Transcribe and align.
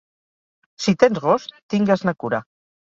Si 0.85 0.95
tens 1.05 1.23
gos, 1.27 1.47
tingues-ne 1.77 2.19
cura. 2.25 2.45